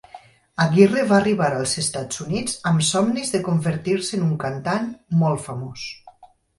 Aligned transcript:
Aguirre 0.63 1.03
va 1.11 1.15
arribar 1.17 1.49
als 1.57 1.75
Estats 1.83 2.23
Units 2.25 2.57
amb 2.73 2.87
somnis 2.89 3.37
de 3.37 3.45
convertir-se 3.51 4.21
en 4.21 4.27
un 4.33 4.37
cantant 4.49 4.93
molt 5.25 5.49
famós. 5.49 5.91